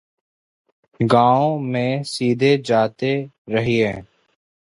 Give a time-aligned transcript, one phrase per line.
[0.99, 3.13] गाँव में सीधे जाते
[3.49, 3.93] रहिए।